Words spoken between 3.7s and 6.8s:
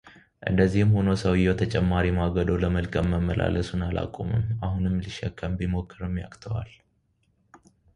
አላቆመም፡፡ አሁንም ሊሸከም ቢሞክርም ያቅተዋል፡፡